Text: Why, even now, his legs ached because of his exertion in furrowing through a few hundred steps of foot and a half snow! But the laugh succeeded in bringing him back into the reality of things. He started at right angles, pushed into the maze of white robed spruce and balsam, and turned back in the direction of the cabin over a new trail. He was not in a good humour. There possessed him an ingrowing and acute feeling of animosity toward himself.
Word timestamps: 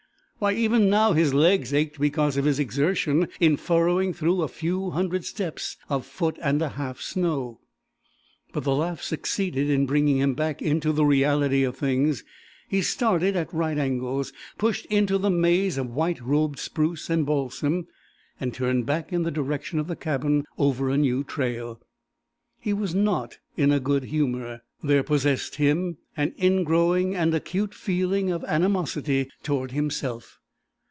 Why, 0.43 0.53
even 0.53 0.89
now, 0.89 1.13
his 1.13 1.35
legs 1.35 1.71
ached 1.71 1.99
because 1.99 2.35
of 2.35 2.45
his 2.45 2.57
exertion 2.57 3.27
in 3.39 3.57
furrowing 3.57 4.11
through 4.11 4.41
a 4.41 4.47
few 4.47 4.89
hundred 4.89 5.23
steps 5.23 5.77
of 5.87 6.03
foot 6.03 6.39
and 6.41 6.59
a 6.63 6.69
half 6.69 6.99
snow! 6.99 7.59
But 8.51 8.63
the 8.63 8.73
laugh 8.73 9.03
succeeded 9.03 9.69
in 9.69 9.85
bringing 9.85 10.17
him 10.17 10.33
back 10.33 10.59
into 10.59 10.91
the 10.91 11.05
reality 11.05 11.63
of 11.63 11.77
things. 11.77 12.23
He 12.67 12.81
started 12.81 13.35
at 13.35 13.53
right 13.53 13.77
angles, 13.77 14.33
pushed 14.57 14.87
into 14.87 15.19
the 15.19 15.29
maze 15.29 15.77
of 15.77 15.91
white 15.93 16.19
robed 16.21 16.57
spruce 16.57 17.07
and 17.07 17.23
balsam, 17.23 17.85
and 18.39 18.51
turned 18.51 18.87
back 18.87 19.13
in 19.13 19.21
the 19.21 19.29
direction 19.29 19.77
of 19.77 19.85
the 19.85 19.95
cabin 19.95 20.45
over 20.57 20.89
a 20.89 20.97
new 20.97 21.23
trail. 21.23 21.79
He 22.59 22.73
was 22.73 22.95
not 22.95 23.37
in 23.55 23.71
a 23.71 23.79
good 23.79 24.05
humour. 24.05 24.61
There 24.83 25.03
possessed 25.03 25.55
him 25.57 25.97
an 26.17 26.33
ingrowing 26.41 27.15
and 27.15 27.33
acute 27.35 27.75
feeling 27.75 28.31
of 28.31 28.43
animosity 28.45 29.29
toward 29.43 29.71
himself. 29.71 30.39